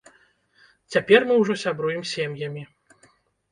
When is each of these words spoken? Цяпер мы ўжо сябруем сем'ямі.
Цяпер 0.95 1.27
мы 1.33 1.37
ўжо 1.43 1.53
сябруем 1.65 2.03
сем'ямі. 2.15 2.67